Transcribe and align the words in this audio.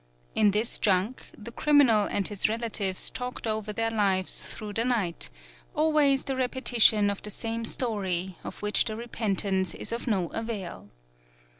In 0.33 0.49
this 0.49 0.79
junk, 0.79 1.25
the 1.37 1.51
criminal 1.51 2.05
and 2.09 2.27
his 2.27 2.49
relatives 2.49 3.11
talked 3.11 3.45
over 3.45 3.71
their 3.71 3.91
lives 3.91 4.41
through 4.41 4.73
the 4.73 4.83
night, 4.83 5.29
always 5.75 6.23
the 6.23 6.35
repetition 6.35 7.11
of 7.11 7.21
the 7.21 7.29
same 7.29 7.65
story 7.65 8.35
of 8.43 8.63
which 8.63 8.85
the 8.85 8.95
repent 8.95 9.45
ance 9.45 9.75
is 9.75 9.91
of 9.91 10.07
no 10.07 10.29
avail. 10.29 10.89